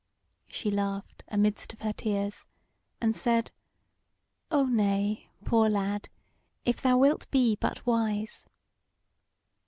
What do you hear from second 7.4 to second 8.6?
but wise."